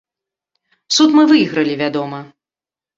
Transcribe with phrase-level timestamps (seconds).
[0.97, 2.27] Суд мы выйгралі, вядома.